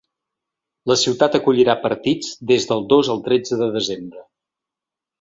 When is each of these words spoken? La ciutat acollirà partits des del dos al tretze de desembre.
La 0.91 0.97
ciutat 1.01 1.37
acollirà 1.41 1.77
partits 1.85 2.33
des 2.53 2.67
del 2.73 2.83
dos 2.95 3.15
al 3.17 3.25
tretze 3.31 3.63
de 3.63 3.71
desembre. 3.81 4.29